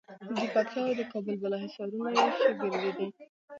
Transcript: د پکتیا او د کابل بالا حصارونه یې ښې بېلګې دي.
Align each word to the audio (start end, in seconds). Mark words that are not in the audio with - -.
د 0.37 0.39
پکتیا 0.53 0.81
او 0.89 0.95
د 0.99 1.01
کابل 1.11 1.35
بالا 1.41 1.57
حصارونه 1.65 2.09
یې 2.17 2.27
ښې 2.35 2.47
بېلګې 2.59 2.91
دي. 2.97 3.07